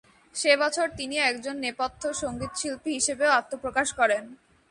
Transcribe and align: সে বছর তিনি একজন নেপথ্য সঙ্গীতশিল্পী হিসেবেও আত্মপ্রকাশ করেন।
সে 0.35 0.51
বছর 0.61 0.87
তিনি 0.97 1.15
একজন 1.29 1.55
নেপথ্য 1.57 2.01
সঙ্গীতশিল্পী 2.21 2.91
হিসেবেও 2.97 3.35
আত্মপ্রকাশ 3.39 3.87
করেন। 3.99 4.23